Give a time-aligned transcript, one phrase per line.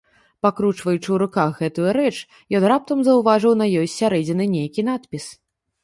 [0.45, 2.13] Пакручваючы ў руках гэтую рэч,
[2.59, 5.33] ён раптам заўважыў на ёй з сярэдзіны нейкі надпіс.